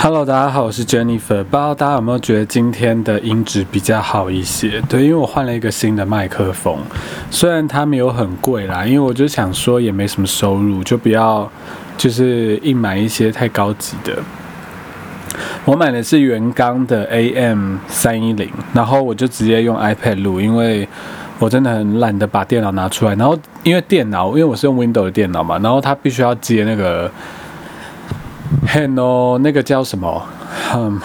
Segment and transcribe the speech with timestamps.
[0.00, 1.42] Hello，大家好，我是 Jennifer。
[1.42, 4.80] 不知道大家有没有觉得今天的音质比较好一些？
[4.88, 6.78] 对，因为我换了一个新的麦克风，
[7.32, 11.50] 虽然它没有很贵啦，因为我就想说也没什么收入，就不要
[11.96, 14.16] 就是硬买一些太高级的。
[15.64, 20.88] 我买的是原钢的 AM 三一零，然后我就直接用 iPad 录，因为
[21.40, 23.16] 我真的很懒得把电脑拿出来。
[23.16, 27.10] 然后因为电脑，因为我是用 Windows 的电脑嘛，然后它必须要接那个。
[28.66, 30.26] 嘿喽那个叫什么？
[30.74, 31.00] 嗯，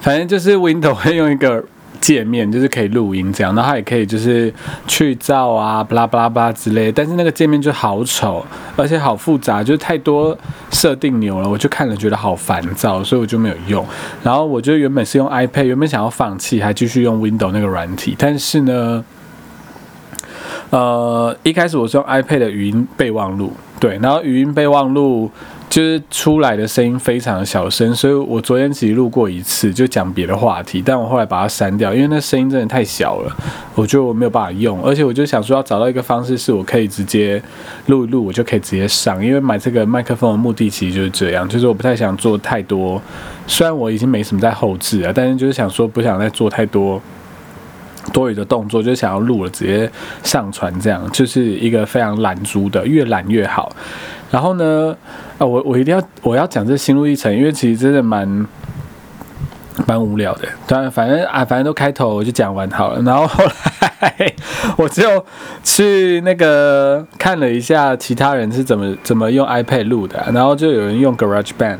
[0.00, 1.64] 反正就是 Windows 会用一个
[2.00, 4.52] 界面，就是可以录音这样，然后也可以就是
[4.86, 6.92] 去噪啊，巴拉巴拉巴拉之类。
[6.92, 8.44] 但是那个界面就好丑，
[8.76, 10.36] 而且好复杂，就是太多
[10.70, 13.84] 设定钮了，我就看了觉得好烦躁，所以我就没有用。
[14.22, 19.04] 然后我就原本是用 iPad，原本想要放弃，还继续用 Windows 那个软体，但是呢。
[20.70, 25.30] 呃，一开始我是用 iPad 的语音备忘录，对，然后语音备忘录
[25.70, 33.36] 就是出来的声音非常的小声，所以我昨天其实录过一次，就讲别的话题，但我后来把它删掉，因为那声音真的太小了，
[33.76, 37.40] 我觉得我没有办法用，而且我就想说要找到一个方式，是我可以直接
[37.86, 43.00] 录一录，我就可以直接上，因为买这个麦克风的目的其实就是这样，就是我不太想做太多，
[43.46, 47.00] 虽然我已经没什么在后置了，但是就是想说不想再做太多。
[48.12, 49.90] 多余的动作就想要录了，直接
[50.22, 53.74] 上传，这样就是一个非常懒猪的，越懒越好。
[54.30, 54.96] 然后呢，
[55.38, 58.46] 啊，我我一定要我要讲这心路历程，因为其实真的蛮。
[59.86, 63.00] 蛮无聊的，当然反正啊，反正都开头我就讲完好了。
[63.02, 63.44] 然后后
[64.00, 64.34] 来
[64.76, 65.24] 我就
[65.62, 71.78] 去那个看了一下其他人是怎么怎么用 iPad 录的，然后就有人用 Garage Band，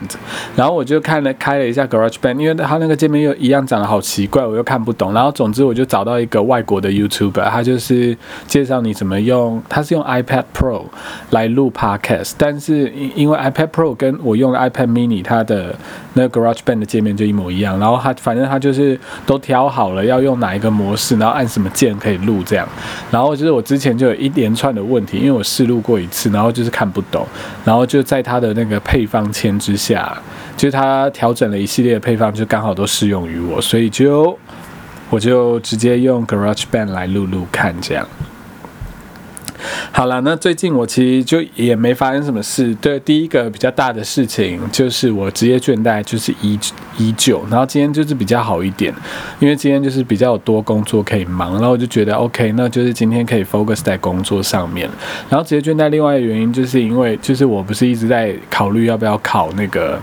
[0.55, 5.13] 然后我就看了开了一下 Garage Band，因为他那个界面又一样长得好奇怪，我又看不懂。
[5.13, 10.85] 然后总之我就找到一个外国的 YouTuber，他就是介绍你怎么用，他是用 iPad Pro
[11.31, 15.75] 来录 Podcast，但是因因为 iPad Pro 跟我用的 iPad Mini 它的
[16.15, 22.69] 那个 Garage Band 的界面就一模一样，然后他反正他就是都挑好了要用哪一个模式，然后按什么键可以录这样。
[23.11, 27.27] 然后就是我之前就有一连串的问题，因为我试录过一次，然后就是看不懂。
[27.65, 30.17] 然后就在他的那个配方签之下，
[30.57, 34.39] 就是他调整了一系列的配方，就刚好都适用于我，所以就
[35.11, 38.07] 我就直接用 Garage Band 来录录看这样。
[39.93, 42.75] 好了，那最近我其实就也没发生什么事。
[42.77, 46.59] 对，第一个比较大的事情就是我职业倦怠就是依
[46.99, 48.95] 依旧，然后今天就是比较好一点，
[49.39, 54.89] 因为今天就是比较有多工作可以忙，然后我就觉得 OK，那就是今天可以 focus 在工作上面。
[55.29, 60.01] 然后职业倦怠另外一个原因就是因为就是我不是一直在考虑要不要考那个。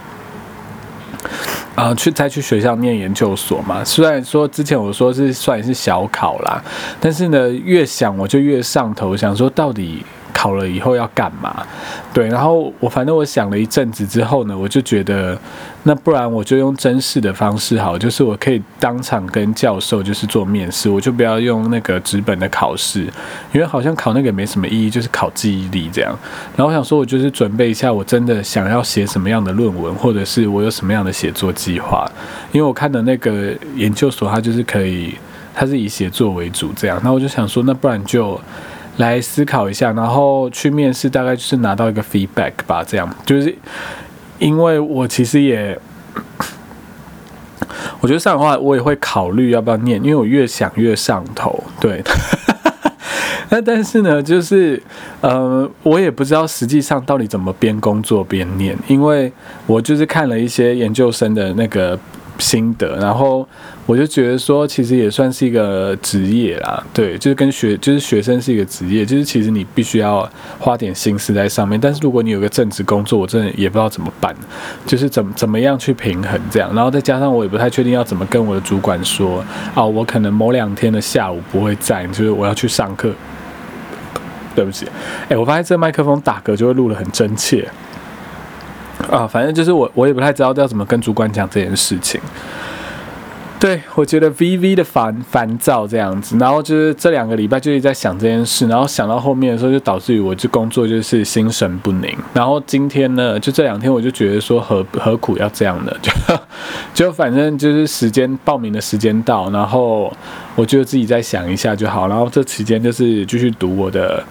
[1.75, 3.83] 啊，去再去学校念研究所嘛？
[3.83, 6.63] 虽然说之前我说是算是小考啦，
[6.99, 10.05] 但是呢，越想我就越上头，想说到底。
[10.43, 11.65] 考了以后要干嘛？
[12.13, 15.39] 对，然后我反正我想了一阵子之后呢，我就觉得，
[15.83, 23.03] 那不然我就用真试的方式好，就是我可以当场跟教授就是做面试，我就不要用那个纸本的考试，
[23.53, 26.13] 因为好像考那个没什么意义，就是考记忆力这样。
[26.57, 32.05] 然后我想说，我就是准备一下，我真的想要写什么样的论文，或者是我有什么样的写作计划，
[32.51, 35.15] 因为我看的那个研究所，它就是可以，
[35.55, 36.99] 它是以写作为主这样。
[37.01, 38.37] 那我就想说，那不然就。
[38.97, 42.83] 来思考一下，然后去面试，大概就是拿到一个 feedback 吧。
[42.83, 43.55] 这样就是
[44.39, 45.77] 因为我其实也，
[48.01, 51.63] 我觉得上的话，我也会考虑要不要念，因为我越想越上头。
[51.79, 52.03] 对，
[53.49, 54.81] 那但是呢，就是
[55.21, 59.31] 呃，我也不知道实际上到底怎么边工作边念，因为
[59.65, 61.97] 我就是看了一些研究生的那个。
[62.43, 63.47] 心得，然后
[63.85, 71.79] 我就觉得说，其实也算是一个职业啦，对，就是跟学，就是学生是一个职业，就是其实你必须要花点心思在上面。
[71.79, 74.35] 但是如果你有个正职工作，我真的也不知道怎么办，
[74.85, 76.69] 就是怎么怎么样去平衡这样。
[76.75, 79.43] 然后再加上我也不太确定要怎么跟我的主管说，
[79.73, 83.13] 哦，我可能某两天的下午不会在，就是我要去上课。
[84.55, 84.85] 对不起，
[85.29, 87.67] 哎，我发现这麦克风打嗝就会录得很真切。
[89.11, 92.19] 啊，反正就是我，我也不太知道要怎么跟主管讲这件事情。
[93.59, 102.13] 对我觉得 V V 的烦烦躁这样子，然后就是这两个礼拜就一直在想这件事，然后想到后面的时候，就导致于我这工作就是心神不宁。
[102.33, 106.11] 然后今天呢，就这两天我就觉得说何何苦要这样的，就
[106.93, 110.11] 就反正就是时间报名的时间到，然后
[110.55, 112.09] 我就自己再想一下就好。
[112.09, 114.21] 然后这期间就是继续读我的，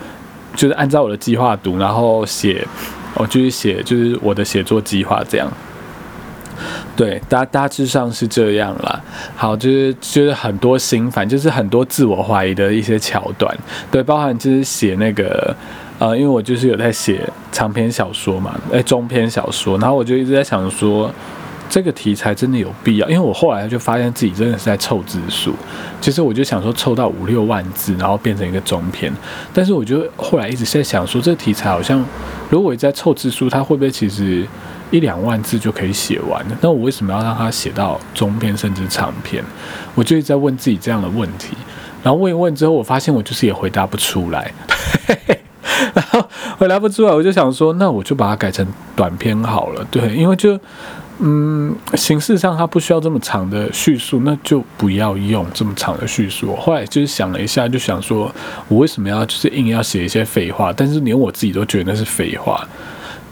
[0.55, 2.69] 就是按照我的计划读，然后写。
[3.15, 5.51] 我继续写，就是我的写作计划这样。
[6.95, 9.01] 对，大大致上是这样啦。
[9.35, 13.57] 好，就是就是很多心烦，就是很多自我怀疑的一些桥段。
[13.91, 15.55] 对，包含就是写那个
[15.99, 21.11] 呃，因为我就是有在写长篇小说嘛，哎，中篇小说，然后我就一直在想说。
[21.73, 23.09] 这个题材真的有必要？
[23.09, 25.55] 因为我后来就发现自己真的是在凑字数。
[26.03, 29.11] 其实我就想说凑到五六万字，然后变成一个中篇。
[29.55, 32.05] 但是我就后来一直在想说，这个题材好像
[32.51, 34.47] 如果在凑字数，它会不会其实
[34.91, 36.45] 一两万字就可以写完？
[36.61, 39.43] 那我为什么要让它写到中篇甚至长篇？
[39.95, 41.57] 我就一直在问自己这样的问题。
[42.03, 44.53] 然后问一问之后，我发现我就是也回答不出来。
[45.95, 46.23] 然后
[46.59, 49.83] 回答不出来，我就想说，那我就把它改成短篇好了。
[49.91, 50.61] 对，因为就。
[51.25, 56.51] 嗯，形式上它不需要这么长的叙述，那就不要用这么长的叙述。
[56.51, 58.35] 我后来就是想了一下，就想说，
[58.67, 60.73] 我为什么要就是硬要写一些废话？
[60.73, 62.67] 但是连我自己都觉得那是废话。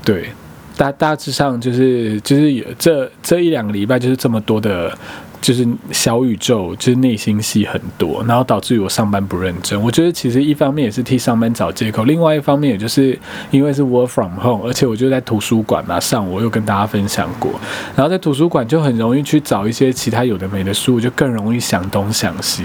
[0.05, 0.31] 对，
[0.77, 4.97] 大大致上就是就是有这这一两个礼拜就是这么多的。
[5.41, 9.81] 就是小宇宙，就是内心戏很多，然后导致于我上班不认真。
[9.81, 13.19] 我觉得其实一方面也是替上班找借口，另外一方面也就是
[13.51, 17.53] 因为是 work from home，而且我就在图书馆嘛，上午又跟大家分享过，
[17.97, 22.65] 然后在图书馆就很容易去找一些其他有的没的书，就更容易想东想西。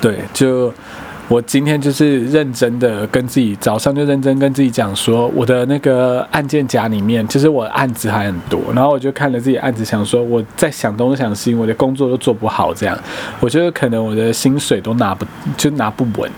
[0.00, 0.72] 对，就。
[1.30, 12.98] 我今天就是认真的跟自己，早上就认真跟自己讲说，我的那个案件夹里面，其实我案子还很多，然后我就看了自己案子，想说我在想东想西，我的工作都做不好，这样，
[13.38, 15.24] 我觉得可能我的薪水都拿不
[15.56, 16.28] 就拿不稳。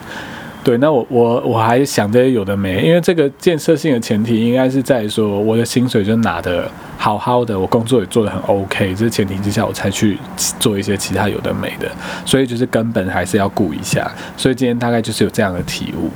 [0.65, 10.17] 对，那我我我还想着有的没，因为这个建设性的前提应该是在说我的薪水就拿的好好的，我工作也做得很 OK，这前提之下我才去
[10.61, 11.91] 做一些其他有的没的，
[12.25, 16.09] 所以就是根本还是要顾一下，所以今天大概就是有这样的体悟。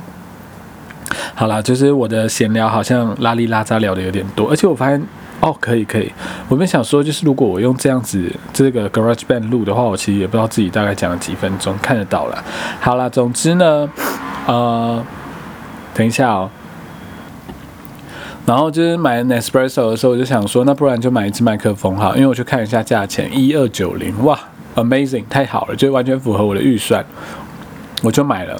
[1.35, 5.01] 好了，就是我的闲聊好像拉里拉扎聊的有点多，而且我发现
[5.41, 6.09] 哦，可以可以，
[6.47, 12.43] 我们想说就是如果我用这样子这个 Garage Band 录的话，我其实也不知道自己大概讲了几分钟，看得到了。
[12.79, 13.89] 好了，总之呢。
[14.47, 15.05] 呃，
[15.93, 16.49] 等一下哦。
[18.45, 24.39] 然后就是买 Nespresso 的时候，我就想说，那不然就买一支麦克风哈，因为我去看一下价钱，一二九零，哇
[24.75, 27.05] ，amazing，太好了，就完全符合我的预算，
[28.01, 28.59] 我就买了。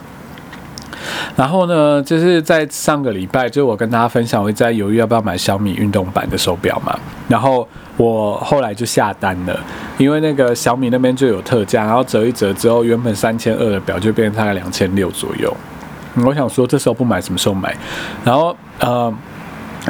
[1.37, 7.67] 然后呢，就是在上个礼拜，就我跟大家分享，我在犹豫要不要买小米运动版的手表嘛，然后。
[7.97, 9.59] 我后来就下单了，
[9.97, 15.51] 因为那个小米那边就有特价，然后折一折之后，原本三千二的表就变成大概两千六左右。
[16.25, 17.75] 我想说这时候不买什么时候买？
[18.23, 19.13] 然后呃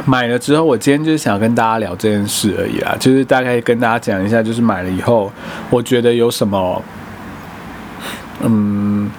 [0.04, 5.30] 买了之后，我今天就是想跟大家聊这件事而已啦，就是大概跟大家讲一下，就是买了以后
[5.70, 6.82] 我觉得有什么，
[8.42, 9.10] 嗯，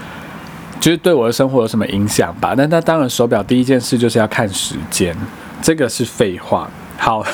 [0.80, 2.54] 就是对我的生活有什么影响吧。
[2.56, 5.16] 但那当然手表第一件事就是要看时间，
[5.62, 6.70] 这个是废话。
[6.98, 7.26] 好，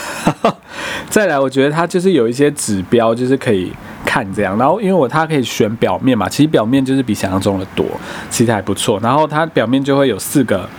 [1.09, 3.71] 再来，我觉得它就是有一些指标，就是可以
[4.05, 4.57] 看这样。
[4.57, 7.85] 然后，因为我它可以选表面嘛，其实表面就是比想象中的多，
[8.29, 8.99] 其实还不错。
[9.01, 10.69] 然后它表面就会有四个。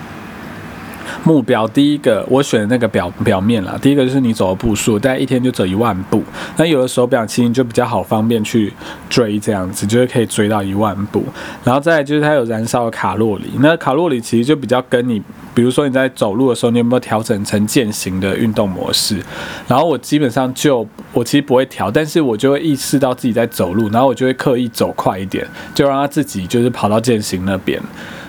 [1.24, 3.78] 目标第一个，我选的那个表表面啦。
[3.80, 6.22] 第一个就是你走的步数，大概一天就走一万步。
[6.56, 8.72] 那有的手表其实就比较好方便去
[9.08, 11.24] 追，这样子就是可以追到一万步。
[11.64, 15.20] 然后再就是它有燃烧的卡路里，那卡路里其实就比较跟你，
[15.54, 19.22] 比如说你在走路的时候，你有没有调整成健行的运动模式？
[19.66, 27.80] 然后我基本上就我其实不会调，但是我就会意识到自己在走路，然后我就会刻意走快一点，就让它自己就是跑到健行那边。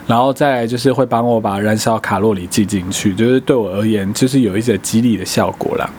[0.07, 5.89] 然后再来就是会帮我把燃烧卡路里记进去，就是对我而言就是有一些激励的效果啦。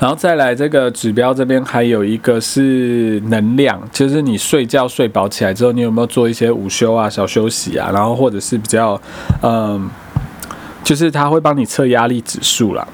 [0.00, 7.90] 然后再来这个指标这边还有一个是能量，就是你睡觉睡饱起来之后，你有没有做一些午休啊、小休息啊？
[7.92, 9.00] 然后或者是比较，
[9.42, 9.90] 嗯，
[10.82, 12.88] 就是它会帮你测压力指数啦。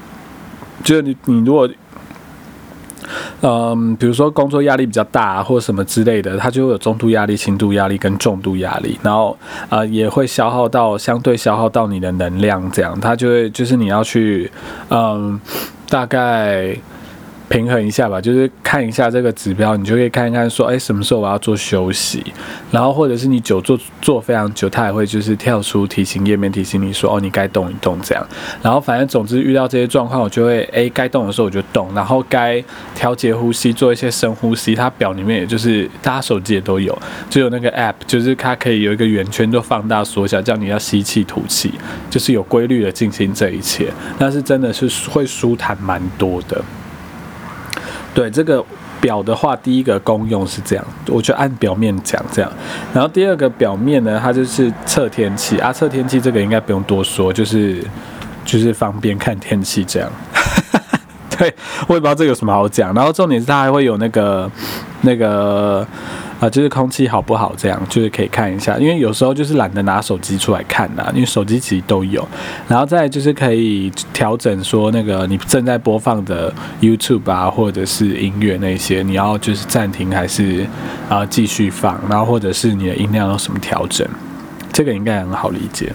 [0.83, 1.69] 就是你你如果。
[3.43, 9.37] 嗯，比如说工作压力比较大或什么之类的，它就会有中度压力、轻度压力跟重度压力，然后
[9.69, 14.49] 呃也会消耗到相对消耗到你的能量，这样它就会就是你要去
[14.89, 15.39] 嗯
[15.89, 16.75] 大概。
[17.53, 22.25] 平衡一下吧，就是看一下这个指标，你就可以看一看说，哎，什么时候我要做休息，
[22.71, 28.27] 然后或者是你久坐坐非常久，它也会就是跳出提醒页面提醒你说，哦，你该动一动这样。
[28.63, 32.59] 然后反正总之遇到这些状况，我就会，哎，该动的时候我就动，然后该
[32.95, 34.73] 调节呼吸，做一些深呼吸。
[34.73, 36.97] 它表里面也就是大家手机也都有，
[37.29, 41.71] 就有那个 app，就是它可以有一个圆圈，就放大缩小，叫你要吸气吐气，
[42.09, 46.59] 就是有规律的进行这一切，那是真的是会舒坦蛮多的。
[48.13, 48.63] 对这个
[49.01, 52.51] 表的话，第一个功用是这样，我就按表面讲这样。
[52.93, 57.83] 然后第二个表面呢，它就是测天气啊，测天气这个应该不用多说，就是
[58.45, 60.09] 就是方便看天气这样。
[61.35, 61.51] 对，
[61.87, 62.93] 我也不知道这有什么好讲。
[62.93, 64.49] 然后重点是它还会有那个
[65.01, 65.85] 那个
[66.43, 68.77] 啊，就是空气好不好这样，就是可以看一下。
[68.77, 72.27] 因为有时候就是懒得拿手机出来看啦，因为手机其实都有。
[72.67, 80.67] 然后再就是可以调整说那个你正在播放的 YouTube 啊，或者是音乐那些，你要就是暂停还是
[81.07, 84.05] 啊继续放，然后或者是你的音量有什么调整，
[84.73, 85.93] 这个应该很好理解。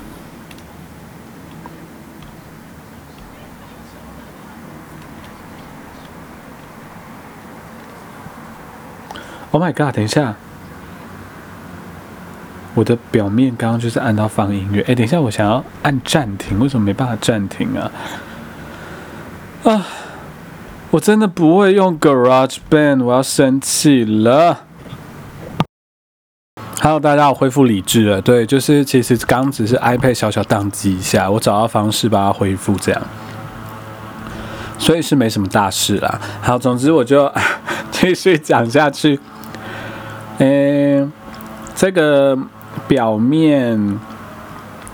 [9.50, 9.94] Oh my god！
[9.94, 10.34] 等一下，
[12.74, 14.82] 我的表面刚刚就是按到放音乐。
[14.86, 17.90] 哎，等一下，我想要按暂停，为什么没办法暂停啊？
[19.64, 19.86] 啊！
[20.90, 24.64] 我真的不会用 Garage Band，我要生气了。
[26.80, 28.20] Hello，大家，我恢复理智了。
[28.20, 33.02] 对，就是其实刚只是 iPad 小小宕机一下，我找到方式把它恢复，这样，
[34.78, 36.20] 所以是没什么大事啦。
[36.40, 37.30] 好，总之我就
[37.90, 39.18] 继续讲下去。
[40.38, 41.12] 嗯，
[41.74, 42.38] 这个
[42.86, 43.98] 表面，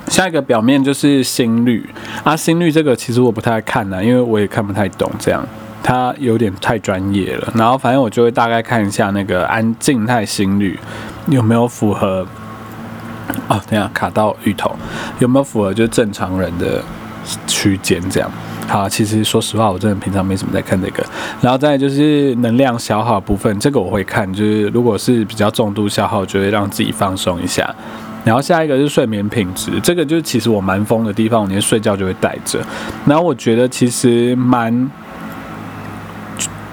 [0.09, 1.89] 下一个表面就是心率
[2.23, 2.37] 啊。
[2.37, 5.47] 心率这个其实我不太看呢，因为我也看不太懂，这样
[5.83, 7.53] 它有点太专业了。
[7.55, 10.79] 然后反正我就会大概看一下那个安静态心率
[11.29, 12.27] 有没有符合。
[13.49, 14.77] 哦，等下卡到芋头，
[15.19, 16.83] 有没有符合就正常人的
[17.47, 18.31] 区间这样。
[18.67, 21.05] 好，其实说实话，我真的平常没什么在看这个。
[21.41, 27.75] 然后再就是能量消耗部分，这个我会看，就是如果是比较重度消耗，就会让自己放松一下。
[28.25, 32.59] 然后下一个是睡眠品质，这个就是其实我蛮疯的地方，我连睡觉就会带着。
[33.05, 34.91] 然后我觉得其实蛮。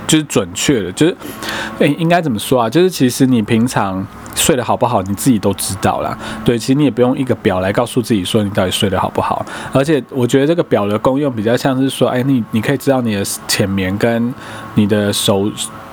[0.08, 1.15] 就是准确的，就是，
[1.79, 2.70] 诶，应该怎么说啊？
[2.70, 6.17] 就是其实你平常睡得好不好，你自己都知道啦。
[6.43, 9.45] 对，其实你也不用一个表来告诉自己说你到底睡得好不好。
[9.71, 14.33] 而且我觉得这个表的功用比较像是说，哎，你你可以知道你的浅眠跟
[14.75, 15.50] 你的手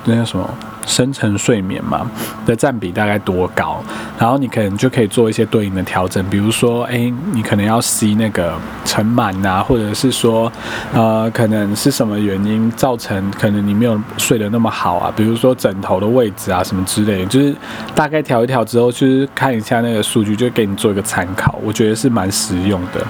[0.08, 0.48] 那叫什么？
[0.86, 2.10] 深层睡眠嘛
[2.46, 3.84] 的占比大概多高？
[4.18, 8.54] 然后你可能就可以做一些对应的调整，比如说，哎，你可能要吸那个
[8.86, 10.50] 尘螨呐，或者是说，
[10.94, 15.12] 呃，可能是什么原因造成可能你没有睡得那么好啊？
[15.14, 17.54] 比如说枕头的位置啊什么之类的，就是
[17.94, 23.06] 大概调一调之后，就是看一下那个数据，就给你做一个参考，我觉得是蛮实用的。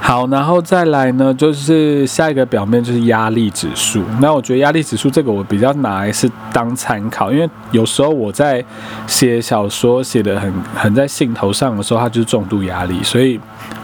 [0.00, 4.02] 好，然后再来呢，就是下一个表面就是压力指数。
[4.20, 8.64] 那我觉得压力指数这个我比较拿来是当参考，因为有时候我在
[9.06, 13.38] 写小说写的很很在兴头上的时候，它就是重度压力，所以。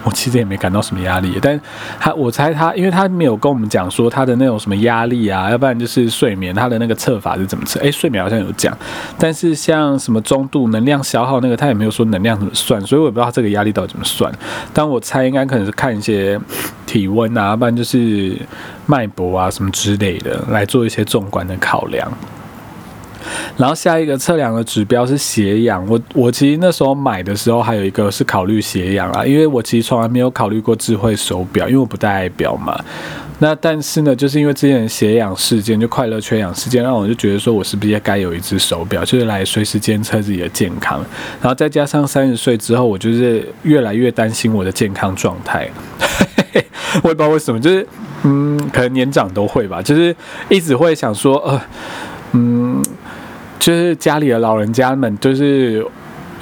[0.04, 1.58] 我其实也没感到什么压力，但
[1.98, 7.80] 他我猜他，因为他没有跟我们讲说他的那种什么压力啊，要不然就是睡眠，他的那个测法是怎么测？
[7.80, 8.76] 诶，睡眠好像有讲，
[9.18, 14.30] 但是像什么中度能量消耗那个，他也没有说能量怎么算，所以我也不知道他这个压力到底怎么算。
[14.72, 16.38] 但我猜应该可能是看一些
[16.84, 18.36] 体温啊，要不然就是
[18.84, 22.12] 脉搏啊什么之类的来做一些纵观的考量。
[23.56, 32.78] 然后下一个测量的指标是血氧，我我其实那时候买的时候还有一个是考虑血氧啊，因为我其实从来没有考虑过智慧手表，因为我不戴表嘛。
[33.40, 41.04] 那但是呢，就是因为之前血氧事件，就快乐缺氧事件，让我就觉得说我是不是也该有一只手表，就是来随时监测自己的健康。
[41.42, 45.68] 然后再加上三十岁之后，我就是越来越担心我的健康状态，
[47.02, 47.86] 我也不知道为什么，就是
[48.22, 50.14] 嗯，可能年长都会吧，就是
[50.48, 51.60] 一直会想说呃。
[52.36, 52.82] 嗯，
[53.64, 55.82] 就是家里的老人家们，就是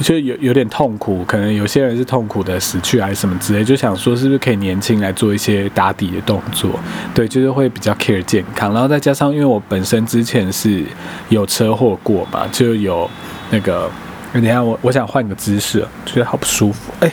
[0.00, 6.80] 就有有点痛苦，可能有些人是痛苦的死去还是什么之类，就想说是不是可以年轻来做一些打底的动作，
[7.14, 8.72] 对，就是会比较 care 健康。
[8.72, 10.82] 然后再加上，因为我本身之前是
[11.28, 13.08] 有车祸过嘛，就有
[13.52, 13.88] 那个，
[14.32, 16.92] 等下我我想换个姿势，觉得好不舒服。
[16.98, 17.12] 哎，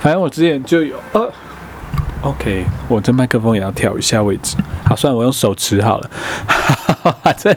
[0.00, 1.30] 反正我之前就有呃。
[2.22, 4.56] OK，我这麦克风也要调一下位置。
[4.84, 6.10] 好，算了，我用手持好了。
[7.22, 7.50] 反正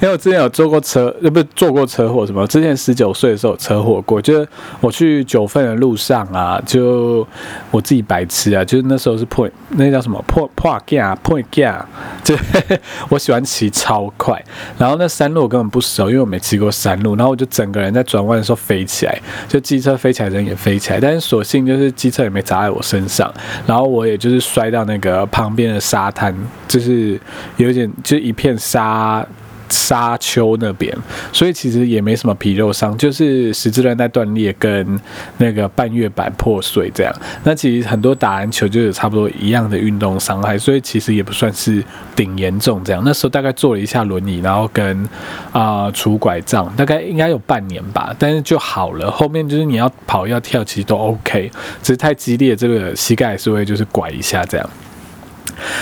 [0.00, 2.44] 因为我之前有坐过车，呃，不是坐过车祸什么。
[2.46, 4.48] 之前十九岁的时候有车祸过，就是
[4.80, 7.26] 我去九份的路上啊，就
[7.70, 11.86] 我自己白痴啊，就是那时候是破，那叫什么破破架破架，
[12.24, 12.34] 就
[13.10, 14.42] 我喜欢骑超快，
[14.78, 23.32] 然后那山路我根本不熟，因为我没骑过山路，然后我就整个人在转弯的时候飞起来，就机车飞起来，人也飞起来，但是所幸就是机车也没砸在我身上，
[23.66, 24.05] 然后我。
[24.06, 26.34] 也就是摔到那个旁边的沙滩，
[26.68, 27.18] 就是
[27.56, 29.26] 有点就一片沙
[29.68, 30.96] 沙丘那边，
[31.32, 34.98] 所以其实也没什么皮肉伤，就是十字韧带断裂跟
[35.38, 37.12] 那个半月板破碎这样。
[37.44, 41.82] 那其实很多打篮球就有差不多一样的运动伤害，所以其实也不算是
[42.14, 43.02] 顶严重这样。
[43.04, 45.08] 那时候大概坐了一下轮椅，然后跟
[45.52, 49.10] 啊拄拐杖，大概应该有半年吧，但是就好了。
[49.10, 51.50] 后面就是你要跑要跳，其实都 OK，
[51.82, 54.70] 只是太激烈，这个膝盖是会就是拐一下这样。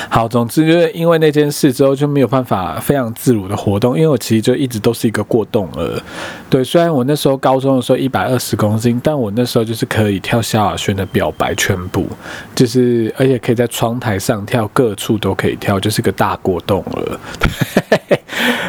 [0.09, 6.03] 好，总之就是因为那件事之后就没有办法非常自如的活动，因为我其实就一直都是一个过动儿。
[6.49, 12.07] 对，虽然我那时候高中的时候一百二十公斤，但我那时候就是可以跳萧亚轩的表白全部，
[12.55, 17.19] 就是而且可以在窗台上跳，各处都可以跳，就是个大过动儿。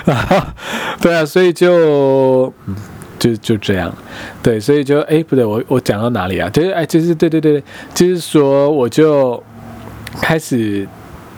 [1.02, 2.54] 对啊，所以就
[3.20, 3.94] 就就这样，
[4.42, 6.50] 对，所以就哎不对，我我讲到哪里啊？
[6.50, 9.42] 就是哎，就是对对对，就是说我就
[10.22, 10.88] 开始。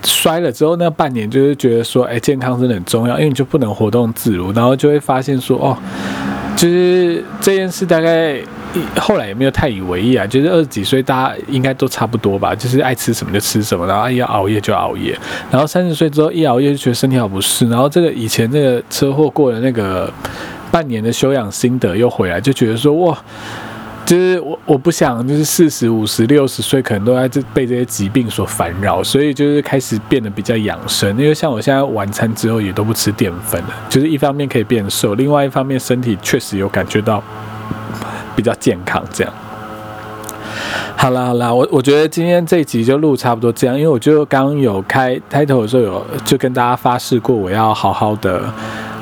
[0.04, 5.76] 摔了之后那半年，就是觉得说，哎，健康真的很重要，因为你就不能活动自如，然后就会发现说，哦，
[6.56, 8.40] 就是这件事大概
[9.00, 15.18] 后来也没有太以为意啊，就是二十几岁大家应该都差不多吧，就是爱吃什么就吃什么，然后要熬夜就熬夜，
[15.50, 20.10] 然后三十岁之后一熬夜就觉得身体好不适，然后这个以前那个车祸过的那个
[20.72, 23.18] 半年的休养心得又回来，就觉得说，哇。
[24.08, 31.10] 就是我我不想，就是四十五十六十岁可能都在这被这些疾病所烦扰，所以就是开始变得比较养生。
[31.18, 37.22] 因为像我现在晚餐之后也都不吃淀粉了，就是一方面可以变瘦，另外一方面身体确实有感觉到
[38.34, 39.04] 比较健康。
[39.12, 39.34] 这样，
[40.96, 48.42] 好啦好啦，我我觉得今天这一集就录差不多这样，因为我就刚有开开头的时候有就跟大家发誓过，我要好好的。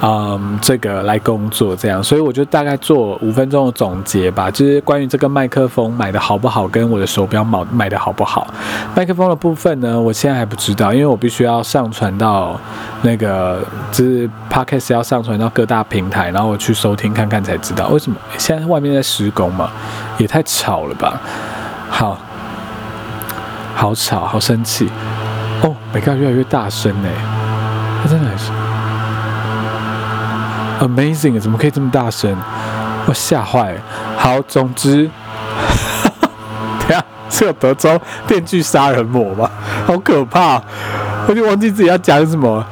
[0.02, 8.46] 嗯，这个来工作这样，所以我就大概做五分钟的总结吧，就是关于这个麦克风买的好不好，跟我的手表买买的好不好。
[8.94, 12.60] 麦克风的部分呢，我现在还不知道，因为我必须要上传到
[13.02, 17.88] 那个就是 podcast 要上传到各大平台，然后我去收听看看才知道。
[17.88, 19.72] 为什么现在外面在施工嘛？
[20.18, 21.20] 也太吵了吧！
[21.90, 22.18] 好，
[23.74, 24.90] 好吵，好生气。
[25.64, 27.10] 哦，每个越来越大声呢，
[28.04, 28.52] 它真的是。
[30.79, 31.39] Amazing！
[31.39, 32.36] 怎么可以这么大声？
[33.08, 33.82] 我吓坏了。
[34.17, 35.10] 好，总之，
[36.79, 39.50] 等下是有德州电锯杀人魔吗？
[39.86, 40.62] 好可怕！
[41.27, 42.65] 我就忘记自己要讲什么。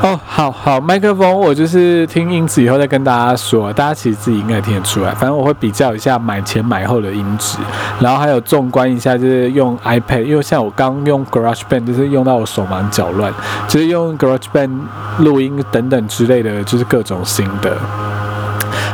[0.00, 5.10] 哦，好好，麦克风我就是听音质以后再跟大家说，大家其实自己应该听得出来。
[5.12, 7.58] 反正我会比较一下买前买后的音质，
[7.98, 13.32] 然后还有纵观一下，就是用 iPad，因为像我刚用 GarageBand，就是用到我手忙脚乱，
[13.66, 14.70] 就是用 GarageBand
[15.18, 17.76] 录音等等之类的，就是各种新的。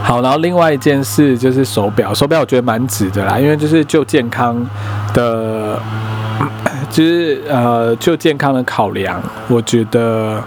[0.02, 4.56] 好，然后另外一件事就是手表，手表我觉得蛮值的啦，因为就是就健康
[5.12, 5.78] 的，
[6.88, 10.42] 就是呃就健康的考量，我觉得。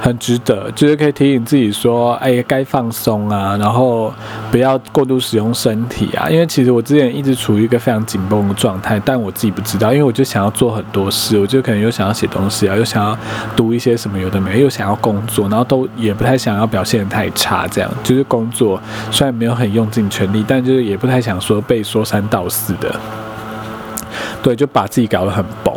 [0.00, 4.12] 很值得，就是可以提醒自己说，哎，该放松啊，然后
[4.50, 6.28] 不要过度使用身体啊。
[6.28, 13.18] 因为其实我之前一直处于一个非常紧绷的状态，但我自己不知道，因为我就想要做很多事，我就可能又想要写东西啊，又想要
[13.56, 18.80] 读一些什么有的没，又想要工作，然后都也不太想要表现太差，这样就是工作
[19.10, 22.94] 虽然没有很用尽全力，但就是也不太想说被说三道四的。
[24.42, 25.74] 对，就把自己搞得很崩。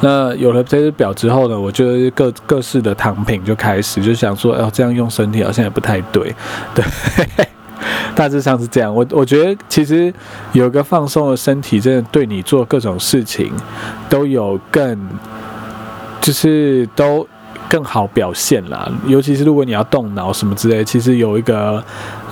[0.00, 6.34] 那有了这只表之后呢，我就各各式的躺平就开始，就想说，哦，这样用身体好像也不太对。
[6.74, 6.84] 对，
[8.14, 8.94] 大致上是这样。
[8.94, 10.12] 我我觉得其实
[10.52, 13.52] 有个放松的身体，真的对你做各种事情
[14.08, 14.98] 都有更，
[16.20, 17.26] 就是都。
[17.68, 21.80] 更好表现啦，尤其是如果你要动脑什么之类，其实有一个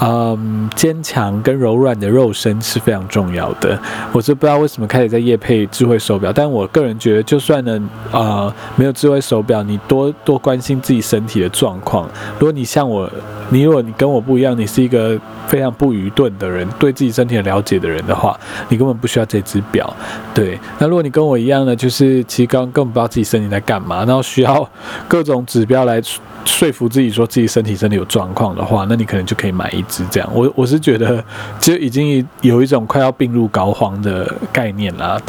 [0.00, 3.78] 嗯坚强跟柔软的肉身是非常重要的。
[4.12, 7.80] 我是不知道为什么开始在夜配智慧手表，但我个人觉得，就算呢
[8.11, 12.08] 呃没有智慧手表，你多多关心自己身体的状况。
[12.38, 13.08] 如果你像我，
[13.50, 19.94] 你如果你跟我不一样，你是一个非常不愚钝的人，对自己身体很了解的人的话，你根本不需要这只表。
[20.34, 24.68] 对，那如果你跟我一样呢，就是其实刚根本不知道自己身体在干嘛，然后需要
[25.06, 25.22] 各。
[25.28, 26.00] 种指标来
[26.46, 30.31] 说服自己说自己身体真的有状况的话，那你可能就可以买一是这样。
[30.33, 31.24] 我我是觉得，
[31.59, 35.20] 就已经有一种快要病入膏肓的概念了。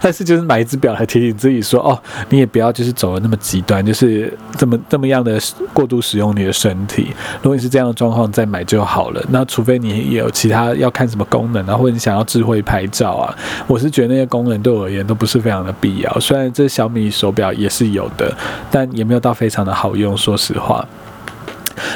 [0.00, 5.38] 但是就是买一只表来提醒自己说，哦，你也不要就是走的那么极端，就是这么这么样的
[5.72, 7.06] 过度使用你的身体。
[7.42, 9.24] 如果你是这样的状况，再买就好了。
[9.30, 13.34] 那除非你有其他要看什么功能啊，或者你想要智慧拍照啊，
[13.66, 16.20] 我是觉得那些功能对我而言都不是非常的必要。
[16.20, 18.36] 虽然这小米手表也是有的，
[18.70, 20.86] 但也没有到非常的好用，说实话。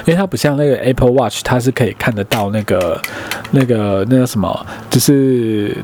[0.05, 3.01] 因为它不像那个 Apple Watch，它是可以看得到那个、
[3.51, 5.77] 那个、那个什么，就是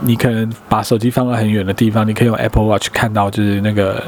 [0.00, 4.02] 你可能把手机放在很远的地方，你可以用 Apple Watch 看到就是那个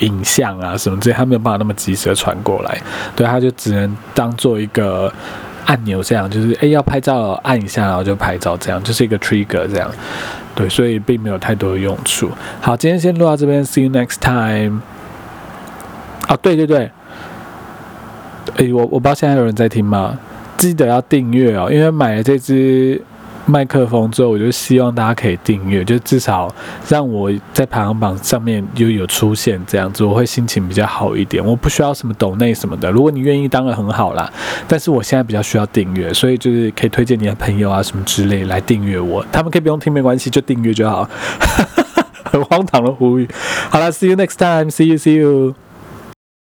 [0.00, 2.80] 影像啊什么这些，它没有办法那么及时的传过来，
[3.16, 5.12] 对，它就只能当做一个
[5.66, 9.90] 按钮这样，就是诶要拍照按一下然后就拍照这样，就是一个 trigger 这样，
[10.54, 12.30] 对，所以并没有太多的用处。
[12.60, 14.80] 好，今天先录到这边，See you next time。
[16.26, 16.90] 啊，对对对。
[18.56, 20.18] 诶，我我不知道现在有人在听吗？
[20.56, 23.00] 记得要订阅哦，因为买了这支
[23.46, 26.52] 麦克风之后，我就希望大家可以订阅，就至少
[26.88, 31.44] 让我在排行榜上面又有出现这样子，我会心情比较好一点。
[31.44, 34.30] 我不需要什么抖内什么的，如果你愿意，当然很好啦。
[34.66, 41.08] 但是我现在比较需要订阅，所以就是可以推荐你的朋友啊什么之类来订阅我，他们可以不用听没关系，就订阅就好。
[42.30, 43.26] 很荒唐的呼吁。
[43.70, 44.70] 好了，See you next time.
[44.70, 45.67] See you, see you.